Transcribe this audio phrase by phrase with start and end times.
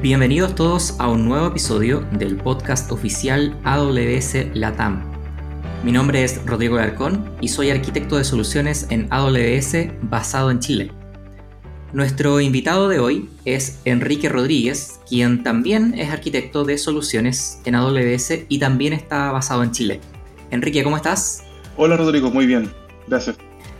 [0.00, 5.02] Bienvenidos todos a un nuevo episodio del podcast oficial AWS Latam.
[5.82, 10.92] Mi nombre es Rodrigo Garcón y soy arquitecto de soluciones en AWS basado en Chile.
[11.92, 18.44] Nuestro invitado de hoy es Enrique Rodríguez, quien también es arquitecto de soluciones en AWS
[18.48, 20.00] y también está basado en Chile.
[20.52, 21.42] Enrique, ¿cómo estás?
[21.76, 22.70] Hola Rodrigo, muy bien,
[23.08, 23.36] gracias.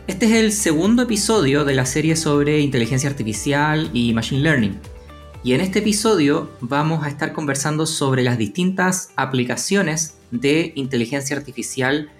[0.08, 4.80] Este es el segundo episodio de la serie sobre inteligencia artificial y machine learning.
[5.44, 12.10] Y en este episodio vamos a estar conversando sobre las distintas aplicaciones de inteligencia artificial,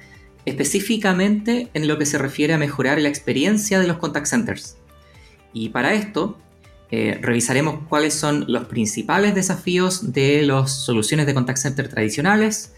[0.45, 4.77] específicamente en lo que se refiere a mejorar la experiencia de los contact centers.
[5.53, 6.39] Y para esto
[6.93, 12.73] eh, revisaremos cuáles son los principales desafíos de las soluciones de contact center tradicionales.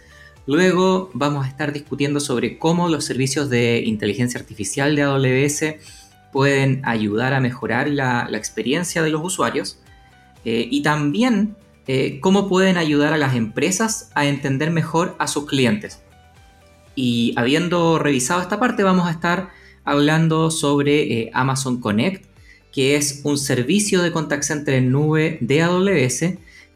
[0.47, 5.75] Luego vamos a estar discutiendo sobre cómo los servicios de inteligencia artificial de AWS
[6.33, 9.80] pueden ayudar a mejorar la experiencia de los usuarios.
[10.45, 11.57] Eh, y también
[11.87, 16.01] eh, cómo pueden ayudar a las empresas a entender mejor a sus clientes.
[16.95, 19.51] Y habiendo revisado esta parte, vamos a estar
[19.84, 22.27] hablando sobre eh, Amazon Connect,
[22.73, 26.25] que es un servicio de contact center en nube de AWS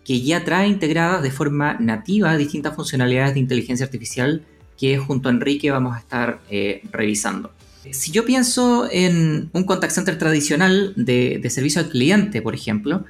[0.05, 4.45] que ya trae integradas de forma nativa distintas funcionalidades de inteligencia artificial
[4.77, 6.41] que junto a Enrique vamos a estar
[6.91, 7.53] revisando.
[7.91, 13.05] Si yo pienso en un contact center tradicional de servicio al cliente, por ejemplo,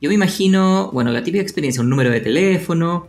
[0.00, 3.08] yo me imagino, bueno, la típica experiencia, un número de teléfono,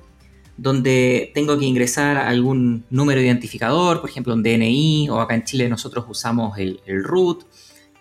[0.57, 5.69] donde tengo que ingresar algún número identificador, por ejemplo un DNI, o acá en Chile
[5.69, 7.43] nosotros usamos el, root,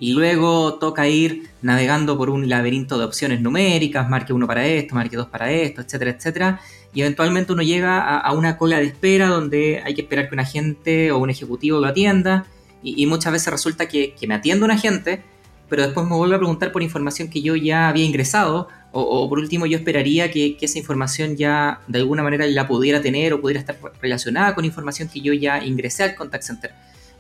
[0.01, 4.95] y luego toca ir navegando por un laberinto de opciones numéricas, marque uno para esto,
[4.95, 6.61] marque dos para esto, etcétera, etcétera,
[6.95, 10.41] y eventualmente uno llega a, una cola de espera donde hay que esperar que un
[10.41, 12.47] agente o un ejecutivo lo atienda,
[12.83, 15.23] y, muchas veces resulta que, que me atiende un agente,
[15.69, 19.39] pero después me vuelve a preguntar por información que yo ya había ingresado, o, por
[19.39, 23.61] último yo esperaría que, esa información ya de alguna manera la pudiera tener o pudiera
[23.61, 26.73] estar relacionada con información que yo ya ingresé al contact center.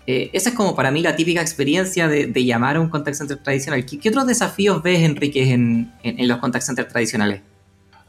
[0.06, 3.36] Eh, esa es como para mí la típica experiencia de, llamar a un contact center
[3.36, 3.84] tradicional.
[3.84, 7.42] ¿Qué, otros desafíos ves, Enrique, en, los contact centers tradicionales?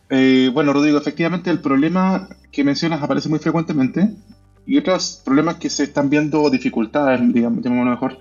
[0.09, 4.09] Eh, bueno, Rodrigo, efectivamente el problema que mencionas aparece muy frecuentemente
[4.65, 8.17] y otros problemas que se están viendo dificultades, digamos, mejor,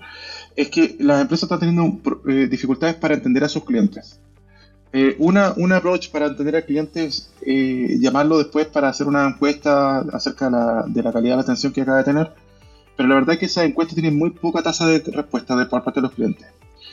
[0.55, 4.19] es que las empresas están teniendo eh, dificultades para entender a sus clientes.
[4.91, 9.27] Eh, una, un approach para entender al cliente es eh, llamarlo después para hacer una
[9.27, 10.49] encuesta acerca
[10.87, 12.31] de la, calidad de la atención que acaba de tener.
[12.97, 15.83] Pero la verdad es que esas encuestas tienen muy poca tasa de respuesta de, por
[15.83, 16.47] parte de los clientes.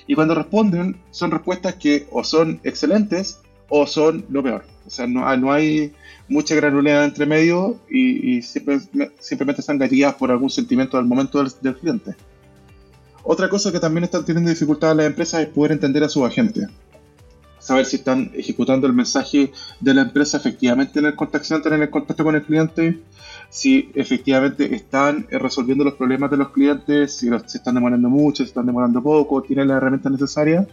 [0.06, 4.64] Y cuando responden, son respuestas que o son excelentes o son lo peor.
[4.86, 5.92] O sea, no, no hay
[6.28, 11.76] mucha granularidad entre medio y, simplemente están guiadas por algún sentimiento del momento del, del
[11.76, 12.14] cliente.
[13.24, 16.68] Otra cosa que también están teniendo dificultad las empresas es poder entender a sus agentes
[17.66, 19.50] saber si están ejecutando el mensaje
[19.80, 23.00] de la empresa efectivamente en el contact center, en el contacto con el cliente,
[23.50, 28.44] si efectivamente están eh, resolviendo los problemas de los clientes, si se están demorando mucho,
[28.44, 30.68] si están demorando poco, tienen las herramientas necesarias.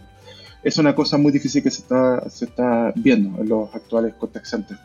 [0.62, 2.48] Es una cosa muy difícil que se está, se
[2.94, 4.80] viendo en los actuales contact centers.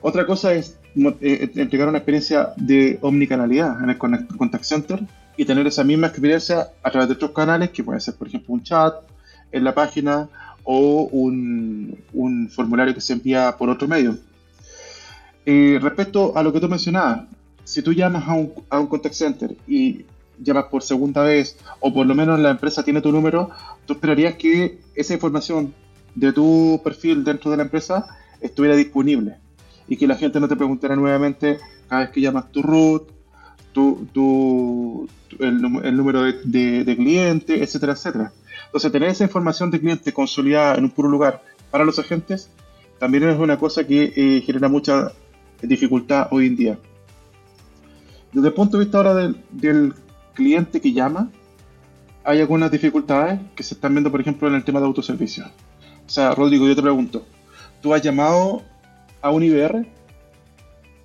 [0.00, 0.76] Otra cosa es
[1.20, 5.06] eh, entregar una experiencia de omnicanalidad en el contact center
[5.36, 8.54] y tener esa misma experiencia a través de otros canales, que puede ser, por ejemplo,
[8.54, 8.92] un chat
[9.52, 10.28] en la página
[10.66, 11.96] o un,
[12.50, 14.18] formulario que se envía por otro medio.
[15.46, 17.28] Eh, respecto a lo que tú mencionabas,
[17.64, 20.04] si tú llamas a un, a un contact center y
[20.42, 23.50] llamas por segunda vez, o por lo menos la empresa tiene tu número,
[23.86, 25.72] tú esperarías que esa información
[26.16, 28.06] de tu perfil dentro de la empresa
[28.40, 29.36] estuviera disponible
[29.88, 33.08] y que la gente no te preguntara nuevamente cada vez que llamas tu root,
[33.72, 35.60] tu, tu, el,
[35.96, 38.32] número de, de, de cliente, etcétera, etcétera.
[38.64, 42.50] Entonces, tener esa información de cliente consolidada en un puro lugar para los agentes
[42.98, 45.12] también es una cosa que eh, genera mucha
[45.62, 46.78] dificultad hoy en día.
[48.32, 49.94] Desde el punto de vista ahora del,
[50.34, 51.30] cliente que llama,
[52.22, 55.46] hay algunas dificultades que se están viendo, por ejemplo, en el tema de autoservicio.
[56.06, 57.24] O sea, Rodrigo, yo te pregunto,
[57.80, 58.62] ¿tú has llamado
[59.22, 59.86] a un IBR?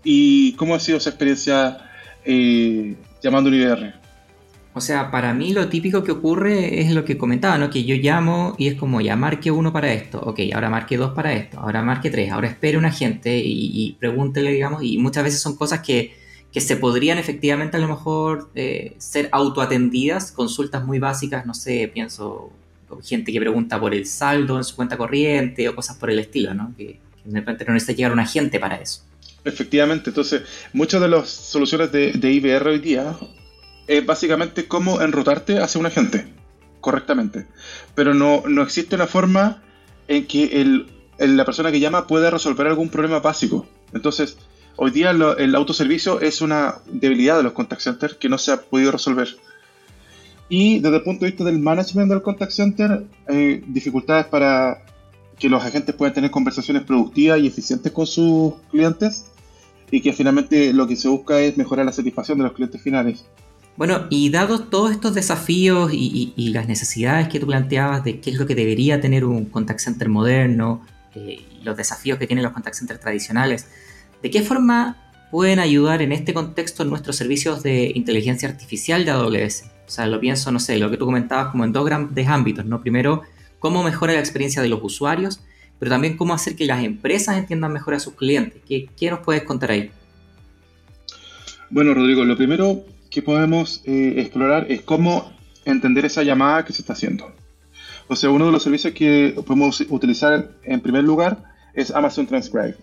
[0.03, 1.77] ¿Y cómo ha sido esa experiencia
[2.25, 4.00] eh, llamando a un IBR?
[4.73, 7.69] O sea, para mí lo típico que ocurre es lo que comentaba, ¿no?
[7.69, 11.11] Que yo llamo y es como, ya marque uno para esto, ok, ahora marque dos
[11.11, 15.41] para esto, ahora marque tres, ahora espere un agente y, pregúntele, digamos, y muchas veces
[15.41, 16.19] son cosas que,
[16.53, 22.51] se podrían efectivamente a lo mejor eh, ser autoatendidas, consultas muy básicas, no sé, pienso,
[23.03, 26.53] gente que pregunta por el saldo en su cuenta corriente o cosas por el estilo,
[26.53, 26.73] ¿no?
[26.77, 29.03] Que, de repente no necesita llegar un agente para eso.
[29.45, 30.41] Efectivamente, entonces
[30.73, 33.15] muchas de las soluciones de IBR hoy día
[33.91, 36.25] es básicamente cómo enrutarte hacia un agente
[36.79, 37.47] correctamente.
[37.93, 39.61] Pero no, no existe una forma
[40.07, 43.67] en que el, la persona que llama puede resolver algún problema básico.
[43.93, 44.37] Entonces,
[44.77, 48.61] hoy día el autoservicio es una debilidad de los contact centers que no se ha
[48.61, 49.27] podido resolver.
[50.47, 54.85] Y desde el punto de vista del management del contact center, hay dificultades para
[55.37, 59.25] que los agentes puedan tener conversaciones productivas y eficientes con sus clientes
[59.91, 63.25] y que finalmente lo que se busca es mejorar la satisfacción de los clientes finales.
[63.77, 68.37] Bueno, y dados todos estos desafíos y, las necesidades que tú planteabas de qué es
[68.37, 70.85] lo que debería tener un contact center moderno,
[71.15, 73.67] eh, los desafíos que tienen los contact centers tradicionales,
[74.21, 74.97] ¿de qué forma
[75.31, 79.63] pueden ayudar en este contexto nuestros servicios de inteligencia artificial de AWS?
[79.87, 82.65] O sea, lo pienso, no sé, lo que tú comentabas como en dos grandes ámbitos,
[82.65, 82.81] ¿no?
[82.81, 83.23] Primero,
[83.59, 85.41] cómo mejora la experiencia de los usuarios,
[85.79, 88.61] pero también cómo hacer que las empresas entiendan mejor a sus clientes.
[88.67, 89.91] ¿Qué, qué nos puedes contar ahí?
[91.69, 95.31] Bueno, Rodrigo, lo primero que podemos eh, explorar es cómo
[95.65, 97.31] entender esa llamada que se está haciendo.
[98.07, 101.43] O sea, uno de los servicios que podemos utilizar en primer lugar
[101.73, 102.75] es Amazon Transcribe.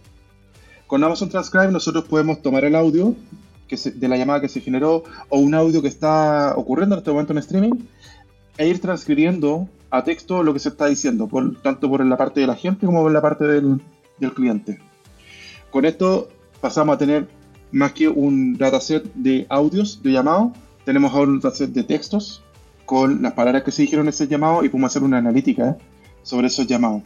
[0.86, 3.16] Con Amazon Transcribe nosotros podemos tomar el audio
[3.68, 7.32] de la llamada que se generó o un audio que está ocurriendo en este momento
[7.32, 7.72] en streaming
[8.56, 11.28] e ir transcribiendo a texto lo que se está diciendo,
[11.62, 13.80] tanto por la parte de la gente como por la parte del
[14.34, 14.78] cliente.
[15.70, 16.28] Con esto
[16.60, 17.28] pasamos a tener
[17.72, 20.52] más que un dataset de audios de llamado,
[20.84, 22.42] tenemos ahora un dataset de textos
[22.86, 25.76] con las palabras que se dijeron en ese llamado y podemos hacer una analítica
[26.22, 27.02] sobre esos llamados.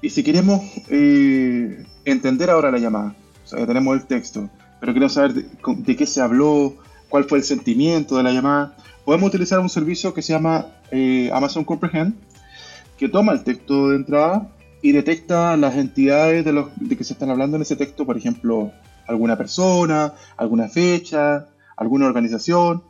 [0.00, 4.48] Y si queremos eh, entender ahora la llamada, o sea, tenemos el texto,
[4.80, 6.76] pero queremos saber de, qué se habló,
[7.08, 11.30] cuál fue el sentimiento de la llamada, podemos utilizar un servicio que se llama eh,
[11.32, 12.14] Amazon Comprehend,
[12.96, 14.48] que toma el texto de entrada
[14.82, 18.16] y detecta las entidades de, los, de que se están hablando en ese texto, por
[18.16, 18.70] ejemplo,
[19.08, 22.82] alguna persona, alguna fecha, alguna organización.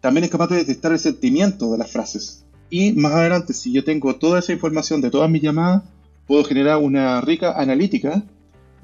[0.00, 2.44] También es capaz de detectar el sentimiento de las frases.
[2.68, 5.82] Y más adelante, si yo tengo toda esa información de todas mis llamadas,
[6.26, 8.22] puedo generar una rica analítica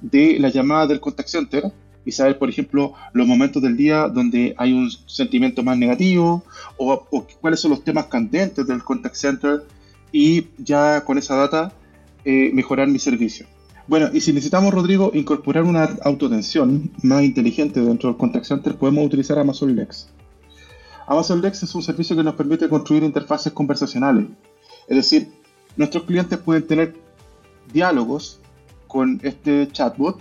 [0.01, 1.73] de la llamada del contact center
[2.05, 6.45] y saber, por ejemplo, los momentos del día donde hay un sentimiento más negativo
[6.77, 9.65] o, cuáles son los temas candentes del contact center
[10.13, 11.73] y ya con esa data
[12.25, 13.47] eh, mejorar mi servicio.
[13.89, 19.07] Bueno, y si necesitamos, Rodrigo, incorporar una autotensión más inteligente dentro del contact center, podemos
[19.07, 20.09] utilizar Amazon Lex.
[21.07, 24.27] Amazon Lex es un servicio que nos permite construir interfaces conversacionales.
[24.89, 25.29] Es decir,
[25.77, 26.95] nuestros clientes pueden tener
[27.73, 28.41] diálogos
[28.89, 30.19] con este chatbot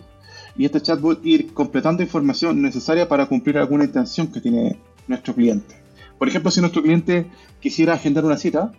[0.56, 4.78] y este chatbot ir completando información necesaria para cumplir alguna intención que tiene
[5.08, 5.76] nuestro cliente.
[6.20, 7.26] Por ejemplo, si nuestro cliente
[7.60, 8.72] quisiera agendar una cita,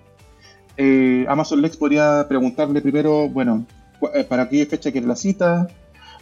[0.77, 3.67] eh, Amazon Lex podría preguntarle primero, bueno,
[4.29, 5.69] para qué fecha quiere la cita,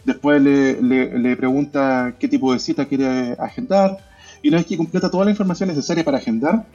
[0.03, 3.97] después le, pregunta qué tipo de cita quiere agendar,
[4.41, 6.65] y una vez que completa toda la información necesaria para agendar,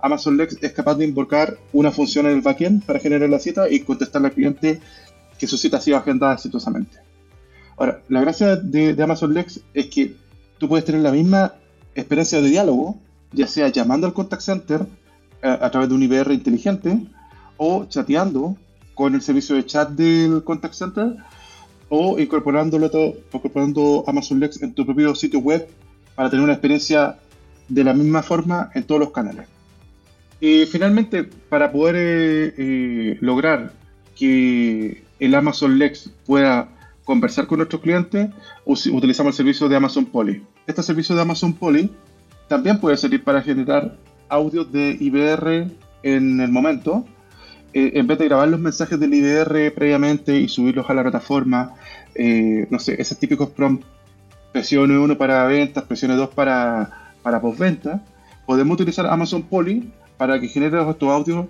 [0.00, 3.68] Amazon Lex es capaz de invocar una función en el backend para generar la cita
[3.68, 4.80] y contestarle al cliente
[5.38, 6.98] que su cita ha sido agendada exitosamente.
[7.76, 10.16] Ahora, la gracia de, Amazon Lex es que
[10.58, 11.54] tú puedes tener la misma
[11.94, 12.98] experiencia de diálogo,
[13.32, 14.86] ya sea llamando al contact center
[15.42, 16.98] eh, a través de un IBR inteligente
[17.56, 18.56] o chateando
[18.98, 21.14] con el servicio de chat del contact center
[21.88, 22.86] o incorporándolo
[23.32, 25.68] incorporando Amazon Lex en tu propio sitio web
[26.16, 27.16] para tener una experiencia
[27.68, 29.46] de la misma forma en todos los canales.
[30.40, 33.72] Y finalmente, para poder eh, eh, lograr
[34.16, 36.68] que el Amazon Lex pueda
[37.04, 38.30] conversar con nuestros clientes,
[38.64, 40.42] utilizamos el servicio de Amazon Poly.
[40.66, 41.88] Este servicio de Amazon Poly
[42.48, 43.96] también puede servir para generar
[44.28, 45.70] audios de IBR
[46.02, 47.06] en el momento
[47.72, 51.74] eh, en vez de grabar los mensajes del IDR previamente y subirlos a la plataforma,
[52.14, 53.86] eh, no sé, esos típicos prompts,
[54.52, 58.02] presione 1 para ventas, presione 2 para, para postventa,
[58.46, 61.46] podemos utilizar Amazon Poly para que genere estos audios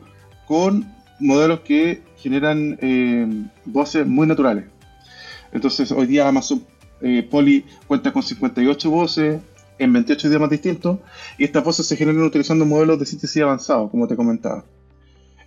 [0.46, 3.26] con modelos que generan eh,
[3.64, 4.64] voces muy naturales.
[5.52, 6.62] Entonces, hoy día Amazon
[7.30, 9.40] Poly cuenta con 58 voces
[9.78, 10.98] en 28 idiomas distintos
[11.38, 14.64] y estas voces se generan utilizando modelos de síntesis avanzados, como te comentaba.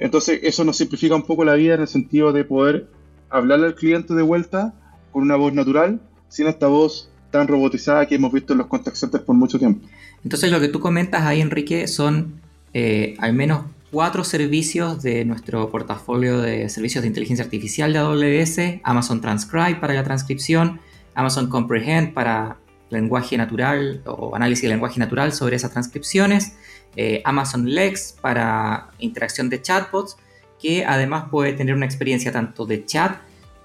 [0.01, 2.87] Entonces eso nos simplifica un poco la vida en el sentido de poder
[3.29, 4.73] hablarle al cliente de vuelta
[5.11, 8.97] con una voz natural, sin esta voz tan robotizada que hemos visto en los contact
[8.97, 9.87] centers por mucho tiempo.
[10.23, 12.41] Entonces lo que tú comentas ahí, Enrique, son
[12.73, 18.81] eh, al menos cuatro servicios de nuestro portafolio de servicios de inteligencia artificial de AWS,
[18.83, 20.79] Amazon Transcribe para la transcripción,
[21.13, 22.57] Amazon Comprehend para
[22.91, 26.53] lenguaje natural o análisis de lenguaje natural sobre esas transcripciones,
[26.95, 30.17] eh, Amazon Lex para interacción de chatbots,
[30.61, 33.17] que además puede tener una experiencia tanto de chat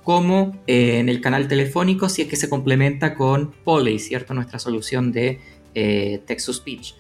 [0.03, 4.35] como eh, en el canal telefónico si es que se complementa con Poly, ¿cierto?
[4.35, 5.41] Nuestra solución de
[5.75, 6.95] eh, text-to-speech.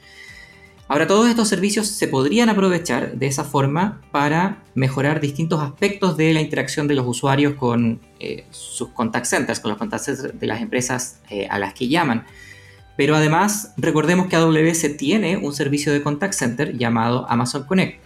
[0.88, 6.32] Ahora, todos estos servicios se podrían aprovechar de esa forma para mejorar distintos aspectos de
[6.32, 10.46] la interacción de los usuarios con eh, sus contact centers, con los contact centers de
[10.46, 12.24] las empresas eh, a las que llaman.
[12.96, 18.00] Pero además, recordemos que AWS tiene un servicio de contact center llamado Amazon Connect.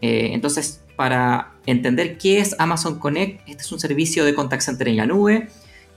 [0.00, 4.86] Eh, entonces, para entender qué es Amazon Connect, este es un servicio de contact center
[4.86, 5.48] en la nube,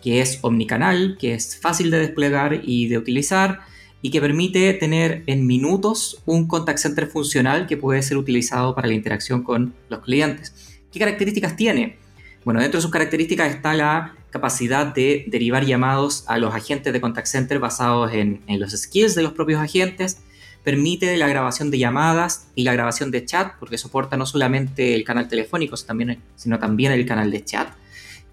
[0.02, 3.62] que es omnicanal, que es fácil de desplegar y de utilizar
[4.06, 8.88] y que permite tener en minutos un contact center funcional que puede ser utilizado para
[8.88, 10.80] la interacción con los clientes.
[10.92, 11.98] ¿Qué características tiene?
[12.44, 17.02] Bueno, dentro de sus características está la capacidad de derivar llamados a los agentes de
[17.02, 20.20] contact center basados en, los skills de los propios agentes,
[20.64, 25.04] permite la grabación de llamadas y la grabación de chat, porque soporta no solamente el
[25.04, 27.70] canal telefónico, sino también el canal de chat.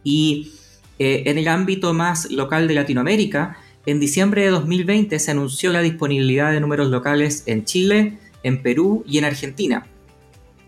[0.04, 0.52] Y
[0.98, 5.80] eh, en el ámbito más local de Latinoamérica, en diciembre de 2020 se anunció la
[5.80, 9.86] disponibilidad de números locales en Chile, en Perú y en Argentina,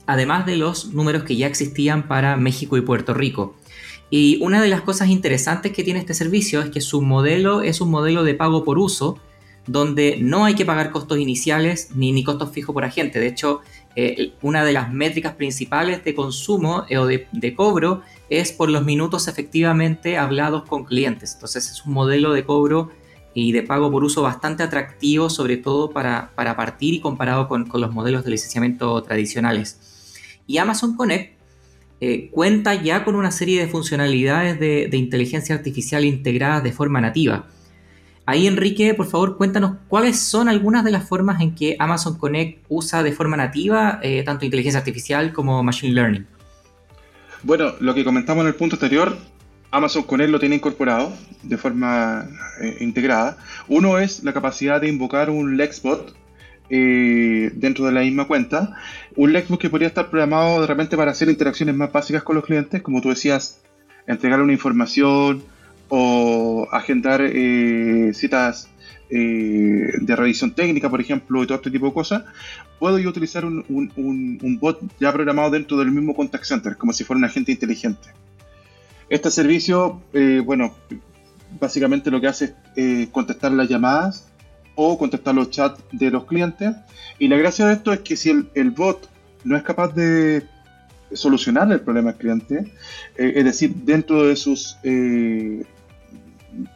[0.07, 3.57] además de los números que ya existían para México y Puerto Rico.
[4.11, 7.81] Y una de las cosas interesantes que tiene este servicio es que su modelo es
[7.81, 9.19] un modelo de pago por uso,
[9.67, 13.19] donde no hay que pagar costos iniciales ni, ni costos fijos por agente.
[13.19, 13.61] De hecho,
[13.97, 18.85] eh, una de las métricas principales de consumo eh, o de, cobro es por los
[18.85, 21.35] minutos efectivamente hablados con clientes.
[21.35, 22.91] Entonces es un modelo de cobro
[23.35, 27.93] y de pago por uso bastante atractivo, sobre todo para, partir y comparado con, los
[27.93, 30.41] modelos de licenciamiento tradicionales.
[30.47, 31.35] Y Amazon Connect
[32.01, 37.47] eh, cuenta ya con una serie de funcionalidades de, inteligencia artificial integradas de forma nativa.
[38.27, 42.65] Ahí, Enrique, por favor, cuéntanos cuáles son algunas de las formas en que Amazon Connect
[42.69, 46.27] usa de forma nativa eh, tanto inteligencia artificial como machine learning.
[47.43, 49.19] Bueno, lo que comentamos en el punto anterior,
[49.75, 51.13] Amazon con él lo tiene incorporado
[51.43, 52.29] de forma
[52.61, 53.37] eh, integrada.
[53.67, 56.15] Uno es la capacidad de invocar un Lexbot
[56.71, 58.77] eh, dentro de la misma cuenta.
[59.17, 62.45] Un Lexbot que podría estar programado de repente para hacer interacciones más básicas con los
[62.45, 63.63] clientes, como tú decías,
[64.07, 65.43] entregar una información
[65.89, 68.69] o agendar eh, citas
[69.11, 72.25] de revisión técnica, por ejemplo, y todo este tipo de cosas,
[72.81, 77.05] puedo yo utilizar un, un, bot ya programado dentro del mismo contact center, como si
[77.05, 78.09] fuera un agente inteligente.
[79.15, 80.75] Este servicio, eh, bueno,
[81.61, 84.27] básicamente lo que hace es eh, contestar las llamadas
[84.75, 86.75] o contestar los chats de los clientes.
[87.21, 89.09] Y la gracia de esto es que si el, bot
[89.45, 90.45] no es capaz de
[91.13, 92.73] solucionar el problema del cliente,
[93.17, 94.79] eh, es decir, dentro de sus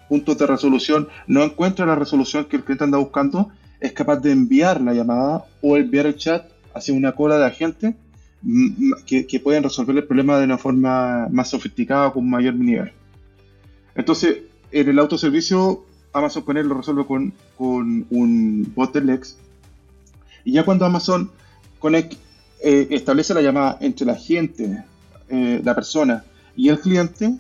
[0.08, 4.30] puntos de resolución no encuentra la resolución que el cliente anda buscando, es capaz de
[4.30, 7.96] enviar la llamada o enviar el chat hacia una cola de agente
[9.06, 12.92] que, pueden resolver el problema de una forma más sofisticada, con mayor nivel.
[13.94, 14.38] Entonces,
[14.70, 19.36] en el autoservicio, Amazon Connect lo resuelve con, un bot de Lex.
[20.44, 21.30] Y ya cuando Amazon
[21.78, 22.14] Connect
[22.62, 24.84] eh, establece la llamada entre la gente,
[25.28, 26.24] eh, la persona
[26.56, 27.36] y el cliente,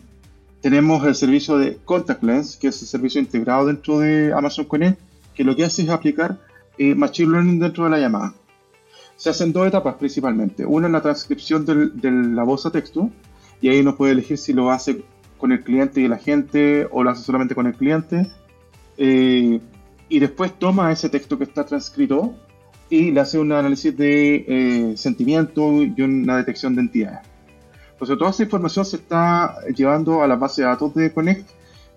[0.60, 5.00] tenemos el servicio de Contactless, que es el servicio integrado dentro de Amazon Connect,
[5.34, 6.38] que lo que hace es aplicar
[6.76, 8.34] eh, Machine Learning dentro de la llamada
[9.18, 10.64] se hacen dos etapas principalmente.
[10.64, 13.10] Una es la transcripción de la voz a texto,
[13.60, 15.02] y ahí uno puede elegir si lo hace
[15.36, 18.30] con el cliente y el agente o lo hace solamente con el cliente.
[18.96, 19.60] Eh,
[20.08, 22.34] y después toma ese texto que está transcrito
[22.88, 27.20] y le hace un análisis de eh, sentimiento y una detección de entidades.
[27.92, 31.50] Entonces toda esa información se está llevando a la base de datos de Connect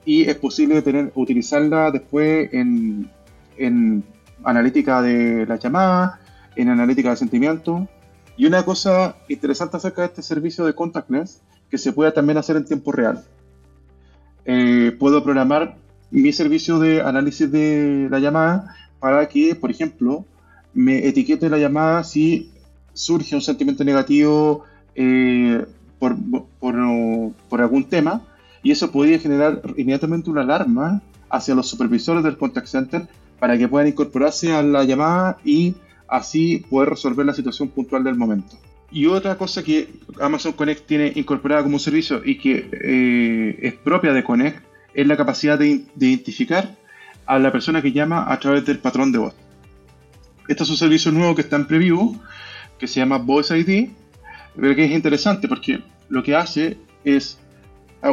[0.06, 3.12] y es posible tener, utilizarla después en,
[3.58, 4.04] en
[4.44, 6.21] analítica de la llamada,
[6.56, 7.88] en analítica de sentimiento.
[8.38, 12.56] Y una cosa interesante acerca de este servicio de contactless, que se puede también hacer
[12.58, 13.24] en tiempo real.
[14.46, 15.78] Eh, puedo programar
[16.10, 20.26] mi servicio de análisis de la llamada para que, por ejemplo,
[20.74, 22.52] me etiquete la llamada si
[22.94, 24.64] surge un sentimiento negativo
[24.96, 25.66] eh,
[26.00, 26.16] por,
[26.60, 26.76] por,
[27.50, 28.22] por, algún tema
[28.64, 33.08] y eso podría generar inmediatamente una alarma hacia los supervisores del contact center
[33.40, 35.76] para que puedan incorporarse a la llamada y
[36.12, 38.58] así poder resolver la situación puntual del momento.
[38.92, 39.88] Y otra cosa que
[40.20, 44.62] Amazon Connect tiene incorporada como servicio y que eh, es propia de Connect
[44.94, 46.76] es la capacidad de, identificar
[47.26, 49.34] a la persona que llama a través del patrón de voz.
[50.50, 52.20] Este es un servicio nuevo que está en preview,
[52.78, 53.92] que se llama Voice ID,
[54.60, 57.40] pero que es interesante porque lo que hace es,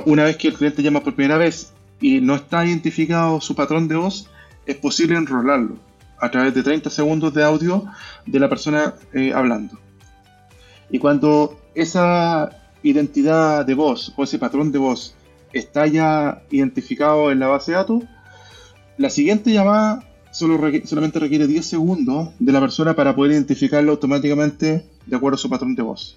[0.06, 3.88] una vez que el cliente llama por primera vez y no está identificado su patrón
[3.88, 4.30] de voz,
[4.66, 5.87] es posible enrolarlo
[6.20, 7.84] a través de 30 segundos de audio
[8.26, 9.78] de la persona eh, hablando.
[10.90, 12.50] Y cuando esa
[12.82, 15.14] identidad de voz o ese patrón de voz
[15.52, 18.02] está ya identificado en la base de datos,
[18.96, 24.86] la siguiente llamada solo solamente requiere 10 segundos de la persona para poder identificarlo automáticamente
[25.06, 26.16] de acuerdo a su patrón de voz.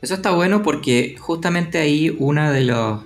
[0.00, 3.00] Eso está bueno porque justamente ahí una de, los,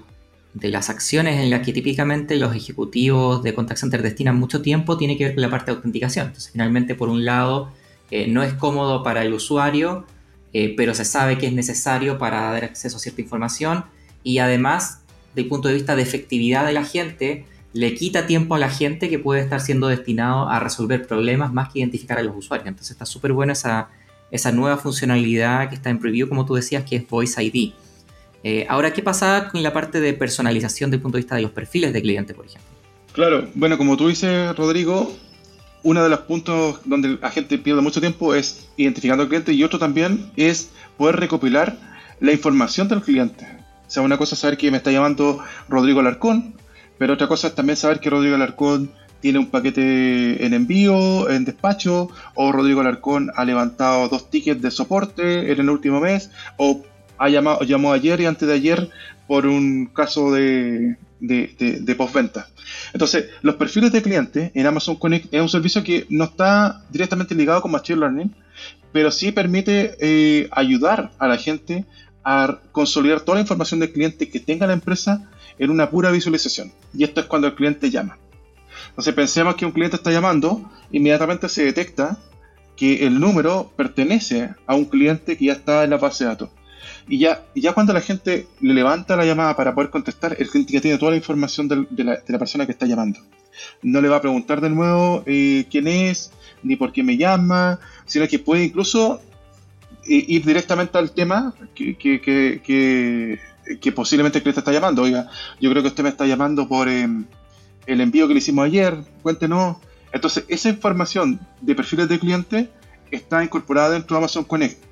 [0.56, 4.96] de las acciones en las que típicamente los ejecutivos de contact center destinan mucho tiempo
[4.96, 6.28] tiene que ver con la parte de autenticación.
[6.28, 7.72] Entonces, finalmente, por un lado,
[8.10, 10.06] eh, no es cómodo para el usuario,
[10.54, 13.84] eh, pero se sabe que es necesario para dar acceso a cierta información
[14.22, 15.02] y además,
[15.34, 17.44] desde el punto de vista de efectividad de la gente,
[17.75, 21.70] le quita tiempo a la gente que puede estar siendo destinado a resolver problemas más
[21.70, 22.66] que identificar a los usuarios.
[22.66, 23.90] Entonces está súper buena esa,
[24.30, 27.75] esa nueva funcionalidad que está en preview, como tú decías, que es Voice ID.
[28.49, 31.43] Eh, ahora, ¿qué pasa con la parte de personalización desde el punto de vista de
[31.43, 32.71] los perfiles de cliente, por ejemplo?
[33.12, 35.12] Claro, bueno, como tú dices, Rodrigo,
[35.83, 39.65] uno de los puntos donde la gente pierde mucho tiempo es identificando al cliente y
[39.65, 41.76] otro también es poder recopilar
[42.21, 43.49] la información del cliente.
[43.85, 46.55] O sea, una cosa es saber que me está llamando Rodrigo Alarcón,
[46.99, 51.45] pero otra cosa es también saber que Rodrigo Alarcón tiene un paquete en envío, en
[51.45, 56.85] despacho, o Rodrigo Alarcón ha levantado dos tickets de soporte en el último mes, o
[57.18, 58.90] ha llamado, llamó ayer y antes de ayer
[59.26, 60.96] por un caso de,
[61.96, 62.49] postventa.
[62.92, 67.35] Entonces, los perfiles de cliente en Amazon Connect es un servicio que no está directamente
[67.35, 68.35] ligado con Machine Learning,
[68.92, 71.85] pero sí permite eh, ayudar a la gente
[72.25, 76.73] a consolidar toda la información del cliente que tenga la empresa en una pura visualización.
[76.92, 78.18] Y esto es cuando el cliente llama.
[78.88, 82.18] Entonces pensemos que un cliente está llamando, inmediatamente se detecta
[82.76, 86.50] que el número pertenece a un cliente que ya está en la base de datos.
[87.08, 90.72] Y ya, ya cuando la gente le levanta la llamada para poder contestar, el cliente
[90.72, 93.20] ya tiene toda la información de, la, persona que está llamando.
[93.82, 96.32] No le va a preguntar de nuevo eh, quién es,
[96.62, 99.20] ni por qué me llama, sino que puede incluso
[100.08, 105.02] eh, ir directamente al tema que, que, posiblemente el cliente está llamando.
[105.02, 107.25] Oiga, yo creo que usted me está llamando por em,
[107.86, 109.76] el envío que le hicimos ayer, cuéntenos.
[110.12, 112.70] Entonces, esa información de perfiles de cliente
[113.12, 114.86] está incorporada dentro de Amazon Connect.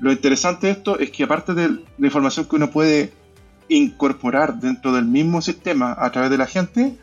[0.00, 3.12] Lo interesante de esto es que aparte de la información que uno puede
[3.68, 6.96] incorporar dentro del mismo sistema a través de la gente,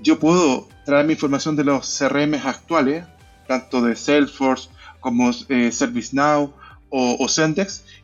[0.00, 3.04] yo puedo traer mi información de los CRM actuales,
[3.46, 4.68] tanto de Salesforce
[5.00, 6.52] como eh, ServiceNow
[6.90, 7.26] o, o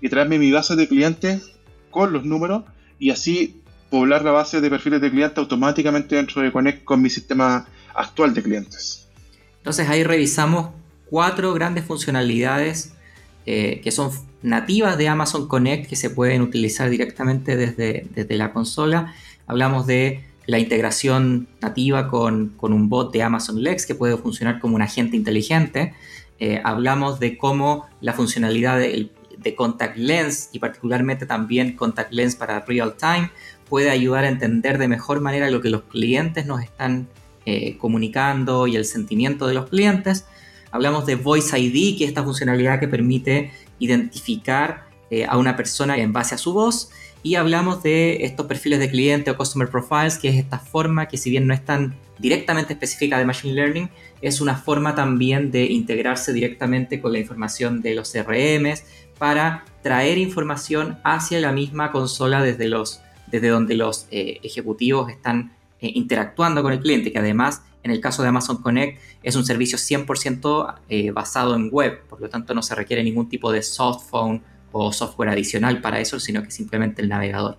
[0.01, 1.51] y traerme mi base de clientes
[1.91, 2.65] con los números
[2.99, 7.11] y así poblar la base de perfiles de clientes automáticamente dentro de Connect con mi
[7.11, 9.09] sistema actual de clientes.
[9.59, 10.71] Entonces ahí revisamos
[11.09, 12.93] cuatro grandes funcionalidades
[13.47, 14.11] eh, que son
[14.43, 19.15] nativas de Amazon Connect que se pueden utilizar directamente desde, desde la consola.
[19.47, 24.61] Hablamos de la integración nativa con, con, un bot de Amazon Lex que puede funcionar
[24.61, 25.95] como un agente inteligente.
[26.39, 32.35] Eh, hablamos de cómo la funcionalidad de, de, Contact Lens y particularmente también Contact Lens
[32.35, 33.31] para real time
[33.69, 37.09] puede ayudar a entender de mejor manera lo que los clientes nos están
[37.47, 40.27] eh, comunicando y el sentimiento de los clientes.
[40.73, 45.97] Hablamos de Voice ID, que es esta funcionalidad que permite identificar eh, a una persona
[45.97, 46.91] en base a su voz.
[47.23, 51.19] Y hablamos de estos perfiles de cliente o Customer Profiles, que es esta forma que
[51.19, 53.91] si bien no es tan directamente específica de Machine Learning,
[54.23, 58.85] es una forma también de integrarse directamente con la información de los CRMs
[59.19, 65.53] para traer información hacia la misma consola desde, los, desde donde los eh, ejecutivos están
[65.81, 69.45] eh, interactuando con el cliente, que además en el caso de Amazon Connect es un
[69.45, 73.63] servicio 100% eh, basado en web, por lo tanto no se requiere ningún tipo de
[73.63, 77.59] softphone o software adicional para eso, sino que simplemente el navegador.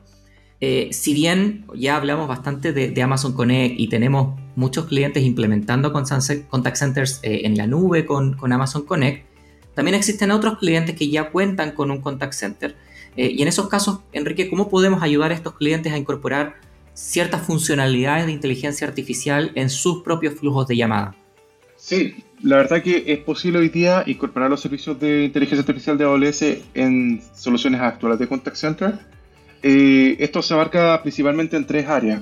[0.59, 6.75] Eh, si bien ya hablamos bastante de, Amazon Connect y tenemos muchos clientes implementando contact
[6.75, 9.25] centers eh, en la nube con, con, Amazon Connect,
[9.73, 12.75] también existen otros clientes que ya cuentan con un contact center.
[13.15, 16.57] y en esos casos, Enrique, ¿cómo podemos ayudar a estos clientes a incorporar
[16.93, 21.15] ciertas funcionalidades de inteligencia artificial en sus propios flujos de llamada.
[21.77, 26.05] Sí, la verdad que es posible hoy día incorporar los servicios de inteligencia artificial de
[26.05, 26.43] AWS
[26.75, 28.99] en soluciones actuales de Contact Center.
[29.63, 32.21] Eh, esto se abarca principalmente en tres áreas.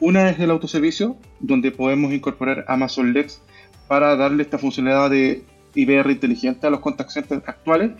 [0.00, 3.40] Una es el autoservicio, donde podemos incorporar Amazon Lex
[3.88, 7.92] para darle esta funcionalidad de IBR inteligente a los contact centers actuales.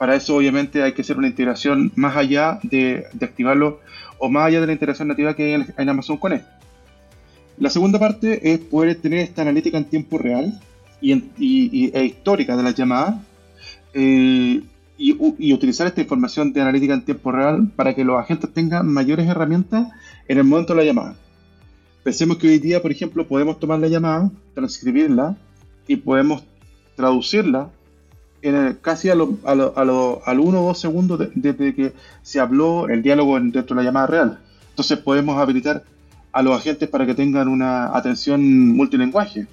[0.00, 3.80] Para eso obviamente hay que hacer una integración más allá de, de activarlo
[4.16, 6.46] o más allá de la integración nativa que hay en, Amazon Connect.
[7.58, 10.58] La segunda parte es poder tener esta analítica en tiempo real
[11.02, 13.16] y, e histórica de las llamadas
[13.92, 14.62] eh,
[14.96, 19.28] y, utilizar esta información de analítica en tiempo real para que los agentes tengan mayores
[19.28, 19.86] herramientas
[20.26, 21.14] en el momento de la llamada.
[22.02, 25.36] Pensemos que hoy día, por ejemplo, podemos tomar la llamada, transcribirla
[25.86, 26.42] y podemos
[26.96, 27.68] traducirla
[28.80, 32.88] casi a lo, a lo, a al uno o dos segundos desde que se habló
[32.88, 34.38] el diálogo dentro de la llamada real.
[34.70, 35.84] Entonces podemos habilitar
[36.32, 39.46] a los agentes para que tengan una atención multilingüe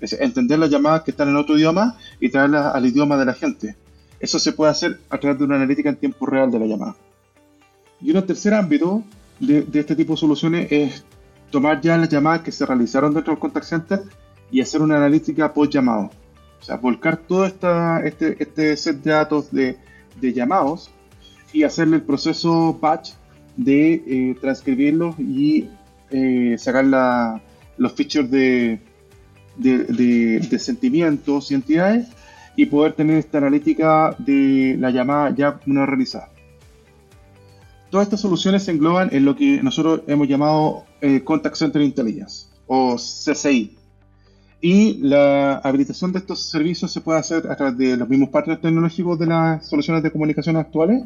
[0.00, 3.34] Es entender las llamadas que están en otro idioma y traerlas al idioma de la
[3.34, 3.76] gente.
[4.20, 6.96] Eso se puede hacer a través de una analítica en tiempo real de la llamada.
[8.00, 9.02] Y un tercer ámbito
[9.40, 11.04] de, este tipo de soluciones es
[11.50, 14.02] tomar ya las llamadas que se realizaron dentro del contact center
[14.50, 16.10] y hacer una analítica post llamado.
[16.60, 19.78] O sea, volcar todo esta, este, este set de datos de,
[20.20, 20.90] de llamados
[21.52, 23.12] y hacerle el proceso batch
[23.56, 25.68] de eh, transcribirlos y
[26.10, 27.42] eh, sacar la,
[27.76, 28.80] los features de,
[29.56, 32.08] de, sentimientos y entidades
[32.56, 36.30] y poder tener esta analítica de la llamada ya una realizada.
[37.90, 42.46] Todas estas soluciones se engloban en lo que nosotros hemos llamado eh, Contact Center Intelligence
[42.66, 43.76] o CCI.
[44.60, 48.60] Y la habilitación de estos servicios se puede hacer a través de los mismos partners
[48.60, 51.04] tecnológicos de las soluciones de comunicación actuales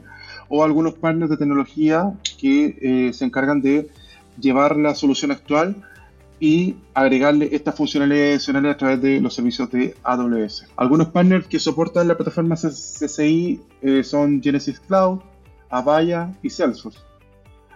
[0.48, 3.88] o algunos partners de tecnología que eh, se encargan de
[4.40, 5.76] llevar la solución actual
[6.40, 10.66] y agregarle estas funcionalidades adicionales a través de los servicios de AWS.
[10.76, 15.20] Algunos partners que soportan la plataforma CCI eh, son Genesis Cloud,
[15.70, 16.98] Avaya y Salesforce.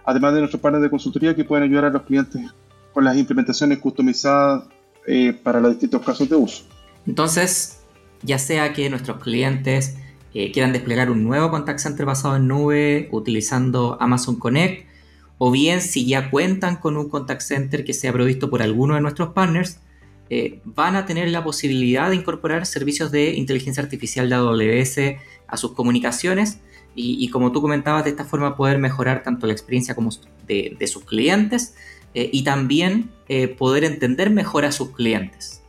[0.03, 2.53] Además de nuestros partners de consultoría que pueden ayudar a los clientes
[2.93, 4.63] con las implementaciones customizadas
[5.07, 6.63] eh, para los distintos casos de uso.
[7.05, 7.79] Entonces,
[8.21, 9.97] ya sea que nuestros clientes
[10.33, 14.87] eh, quieran desplegar un nuevo contact center basado en nube utilizando Amazon Connect,
[15.37, 19.01] o bien si ya cuentan con un contact center que sea provisto por alguno de
[19.01, 19.79] nuestros partners,
[20.29, 25.57] eh, van a tener la posibilidad de incorporar servicios de inteligencia artificial de AWS a
[25.57, 26.59] sus comunicaciones
[26.95, 30.09] y, como tú comentabas, de esta forma poder mejorar tanto la experiencia como
[30.45, 31.75] de, sus clientes
[32.13, 33.11] eh, y también
[33.59, 35.61] poder entender mejor a sus clientes.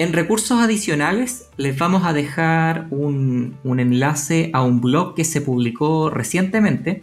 [0.00, 6.08] En recursos adicionales les vamos a dejar un, enlace a un blog que se publicó
[6.08, 7.02] recientemente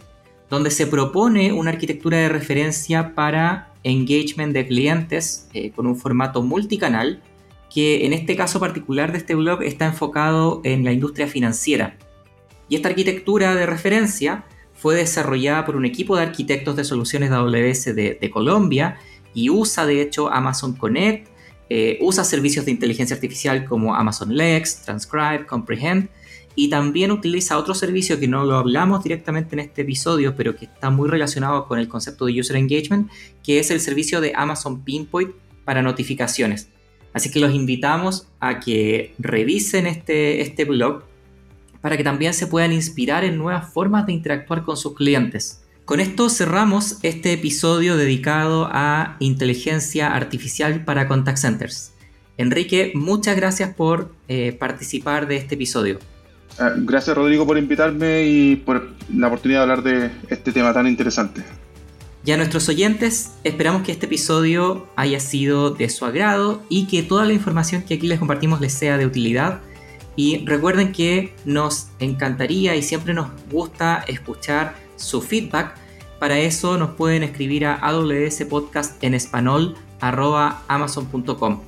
[0.50, 6.42] donde se propone una arquitectura de referencia para engagement de clientes eh, con un formato
[6.42, 7.22] multicanal
[7.72, 11.96] que en este caso particular de este blog está enfocado en la industria financiera.
[12.68, 14.44] Y esta arquitectura de referencia
[14.78, 18.98] fue desarrollada por un equipo de arquitectos de soluciones de AWS de Colombia
[19.34, 21.28] y usa de hecho Amazon Connect,
[21.70, 26.08] eh, usa servicios de inteligencia artificial como Amazon Lex, Transcribe, Comprehend
[26.54, 30.64] y también utiliza otro servicio que no lo hablamos directamente en este episodio, pero que
[30.64, 33.10] está muy relacionado con el concepto de User Engagement,
[33.44, 35.30] que es el servicio de Amazon Pinpoint
[35.64, 36.68] para notificaciones.
[37.12, 41.04] Así que los invitamos a que revisen este, este blog
[41.80, 45.62] para que también se puedan inspirar en nuevas formas de interactuar con sus clientes.
[45.84, 51.92] Con esto cerramos este episodio dedicado a inteligencia artificial para contact centers.
[52.36, 55.98] Enrique, muchas gracias por eh, participar de este episodio.
[56.58, 60.86] Ah, gracias Rodrigo por invitarme y por la oportunidad de hablar de este tema tan
[60.86, 61.42] interesante.
[62.24, 67.02] Y a nuestros oyentes, esperamos que este episodio haya sido de su agrado y que
[67.02, 69.60] toda la información que aquí les compartimos les sea de utilidad.
[70.18, 75.76] Y recuerden que nos encantaría y siempre nos gusta escuchar su feedback.
[76.18, 81.60] Para eso nos pueden escribir a AWS Podcast en español amazon.com.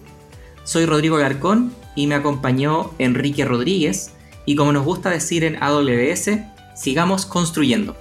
[0.65, 4.15] Soy Rodrigo Garcón y me acompañó Enrique Rodríguez
[4.47, 6.41] y como nos gusta decir en AWS,
[6.75, 7.97] sigamos construyendo.